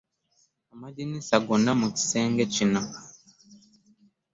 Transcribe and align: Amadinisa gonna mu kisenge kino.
Amadinisa 0.73 1.35
gonna 1.45 1.71
mu 1.81 1.87
kisenge 1.95 2.43
kino. 2.53 2.81